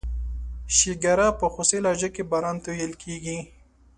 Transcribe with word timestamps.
شیګیره 0.75 1.27
په 1.39 1.45
خوستی 1.53 1.79
لهجه 1.85 2.09
کې 2.15 2.23
باران 2.31 2.57
ته 2.63 2.69
ویل 2.77 2.93
کیږي. 3.03 3.37